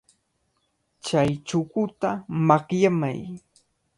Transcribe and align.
Chay 1.05 1.29
chukuta 1.47 2.09
makyamay. 2.47 3.19